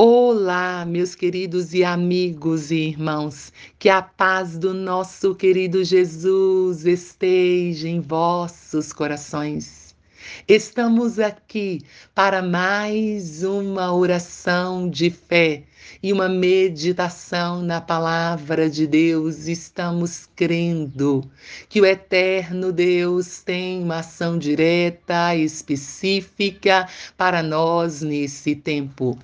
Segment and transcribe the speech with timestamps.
[0.00, 7.88] Olá, meus queridos e amigos e irmãos, que a paz do nosso querido Jesus esteja
[7.88, 9.96] em vossos corações.
[10.46, 11.80] Estamos aqui
[12.14, 15.64] para mais uma oração de fé
[16.00, 19.48] e uma meditação na palavra de Deus.
[19.48, 21.28] Estamos crendo
[21.68, 29.18] que o eterno Deus tem uma ação direta, específica para nós nesse tempo.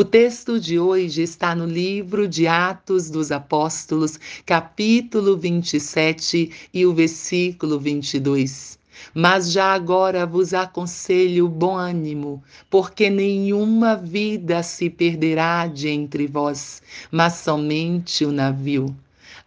[0.00, 4.16] O texto de hoje está no livro de Atos dos Apóstolos,
[4.46, 8.78] capítulo 27 e o versículo 22.
[9.12, 16.80] Mas já agora vos aconselho bom ânimo, porque nenhuma vida se perderá de entre vós,
[17.10, 18.94] mas somente o navio.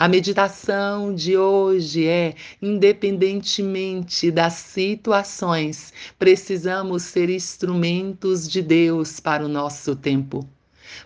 [0.00, 9.48] A meditação de hoje é: independentemente das situações, precisamos ser instrumentos de Deus para o
[9.48, 10.48] nosso tempo.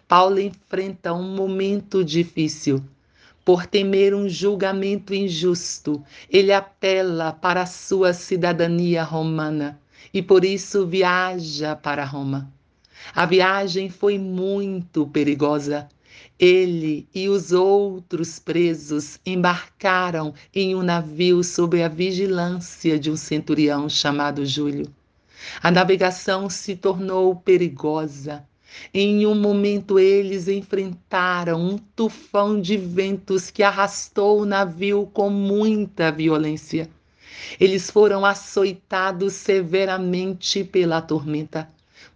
[0.06, 2.84] Paulo enfrenta um momento difícil.
[3.44, 9.76] Por temer um julgamento injusto, ele apela para a sua cidadania romana
[10.12, 12.48] e por isso viaja para Roma.
[13.12, 15.88] A viagem foi muito perigosa.
[16.38, 23.88] Ele e os outros presos embarcaram em um navio sob a vigilância de um centurião
[23.88, 24.92] chamado Júlio.
[25.62, 28.44] A navegação se tornou perigosa.
[28.92, 36.10] Em um momento, eles enfrentaram um tufão de ventos que arrastou o navio com muita
[36.10, 36.90] violência.
[37.60, 41.68] Eles foram açoitados severamente pela tormenta.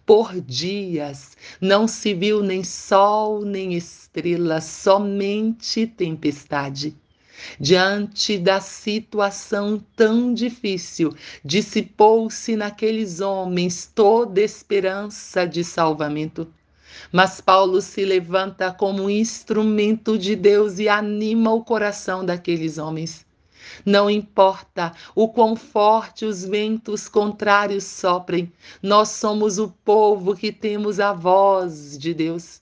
[0.05, 6.95] Por dias não se viu nem sol nem estrela, somente tempestade.
[7.59, 16.47] Diante da situação tão difícil, dissipou-se naqueles homens toda esperança de salvamento.
[17.11, 23.25] Mas Paulo se levanta como instrumento de Deus e anima o coração daqueles homens.
[23.85, 28.51] Não importa o quão forte os ventos contrários soprem,
[28.81, 32.61] nós somos o povo que temos a voz de Deus.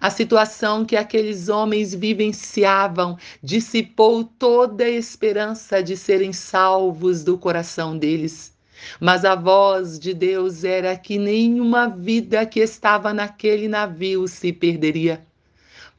[0.00, 7.96] A situação que aqueles homens vivenciavam dissipou toda a esperança de serem salvos do coração
[7.96, 8.52] deles.
[8.98, 15.24] Mas a voz de Deus era que nenhuma vida que estava naquele navio se perderia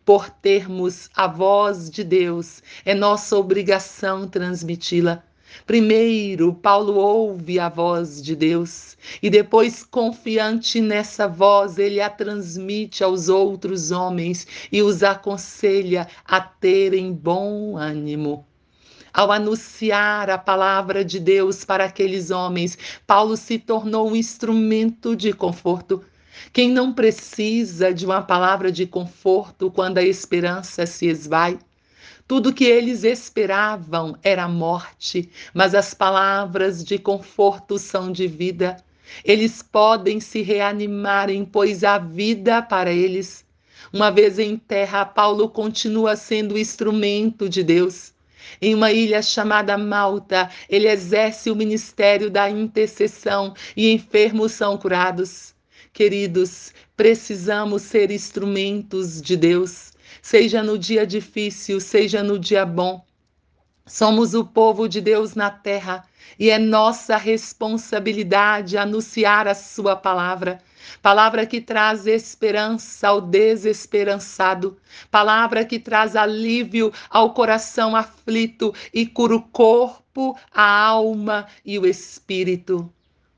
[0.06, 5.24] por termos a voz de Deus, é nossa obrigação transmiti-la.
[5.66, 13.04] Primeiro, Paulo ouve a voz de Deus e depois, confiante nessa voz, ele a transmite
[13.04, 18.46] aos outros homens e os aconselha a terem bom ânimo.
[19.14, 22.78] Ao anunciar a palavra de Deus para aqueles homens,
[23.08, 26.04] Paulo se tornou um instrumento de conforto.
[26.52, 31.60] Quem não precisa de uma palavra de conforto quando a esperança se esvai?
[32.28, 38.78] Tudo que eles esperavam era morte, mas as palavras de conforto são de vida.
[39.24, 43.46] Eles podem se reanimarem, pois há vida para eles.
[43.94, 48.14] Uma vez em terra, Paulo continua sendo instrumento de Deus.
[48.62, 55.55] Em uma ilha chamada Malta, ele exerce o ministério da intercessão e enfermos são curados.
[55.96, 63.02] Queridos, precisamos ser instrumentos de Deus, seja no dia difícil, seja no dia bom.
[63.88, 66.04] Somos o povo de Deus na terra
[66.38, 70.62] e é nossa responsabilidade anunciar a Sua palavra.
[71.02, 74.78] Palavra que traz esperança ao desesperançado,
[75.10, 81.86] palavra que traz alívio ao coração aflito e cura o corpo, a alma e o
[81.86, 82.94] espírito.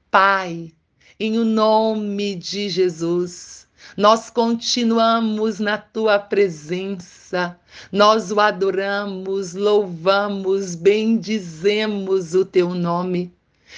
[0.09, 0.71] Pai,
[1.19, 3.67] em o nome de Jesus.
[3.95, 7.57] Nós continuamos na tua presença,
[7.91, 13.33] nós o adoramos, louvamos, bendizemos o teu nome.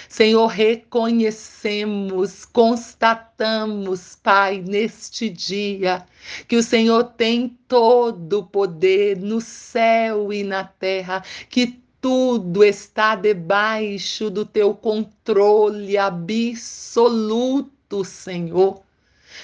[0.07, 6.05] Senhor, reconhecemos, constatamos, Pai, neste dia,
[6.47, 13.15] que o Senhor tem todo o poder no céu e na terra, que tudo está
[13.15, 17.73] debaixo do teu controle absoluto,
[18.05, 18.81] Senhor.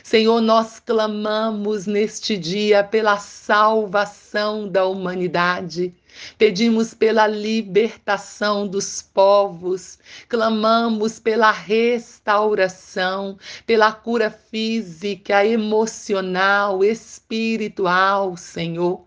[0.03, 5.93] Senhor, nós clamamos neste dia pela salvação da humanidade.
[6.37, 9.99] Pedimos pela libertação dos povos,
[10.29, 19.05] clamamos pela restauração, pela cura física, emocional, espiritual, Senhor.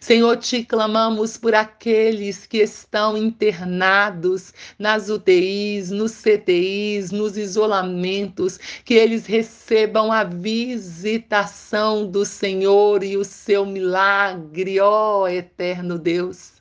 [0.00, 8.94] Senhor, te clamamos por aqueles que estão internados nas UTIs, nos CTIs, nos isolamentos, que
[8.94, 16.60] eles recebam a visitação do Senhor e o seu milagre, ó eterno Deus.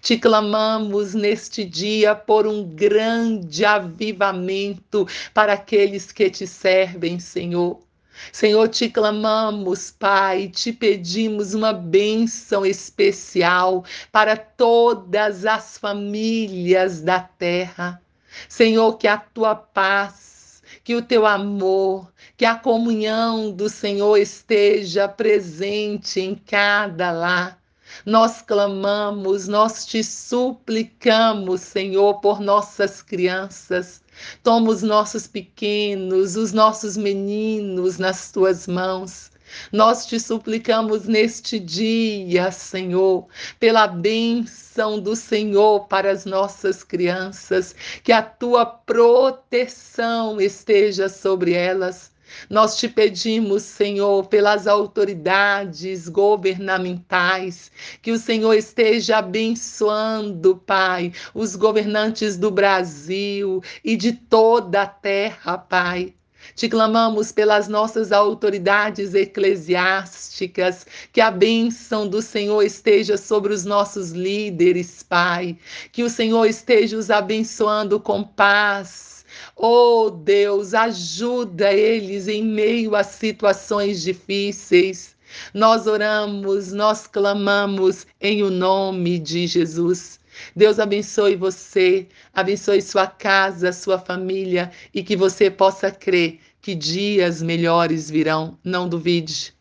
[0.00, 7.85] Te clamamos neste dia por um grande avivamento para aqueles que te servem, Senhor.
[8.32, 18.00] Senhor, te clamamos, Pai, te pedimos uma bênção especial para todas as famílias da terra.
[18.48, 25.08] Senhor, que a tua paz, que o teu amor, que a comunhão do Senhor esteja
[25.08, 27.58] presente em cada lar.
[28.04, 34.02] Nós clamamos, nós te suplicamos, Senhor, por nossas crianças.
[34.42, 39.30] Toma os nossos pequenos, os nossos meninos nas tuas mãos.
[39.72, 43.26] Nós te suplicamos neste dia, Senhor,
[43.60, 52.10] pela bênção do Senhor para as nossas crianças, que a tua proteção esteja sobre elas
[52.48, 57.70] nós te pedimos, Senhor, pelas autoridades governamentais,
[58.02, 65.58] que o Senhor esteja abençoando, Pai, os governantes do Brasil e de toda a terra,
[65.58, 66.14] Pai.
[66.54, 74.12] Te clamamos pelas nossas autoridades eclesiásticas, que a bênção do Senhor esteja sobre os nossos
[74.12, 75.58] líderes, Pai.
[75.90, 79.15] Que o Senhor esteja os abençoando com paz,
[79.58, 85.16] Oh Deus, ajuda eles em meio a situações difíceis.
[85.54, 90.20] Nós oramos, nós clamamos em o nome de Jesus.
[90.54, 97.40] Deus abençoe você, abençoe sua casa, sua família e que você possa crer que dias
[97.40, 98.58] melhores virão.
[98.62, 99.55] Não duvide.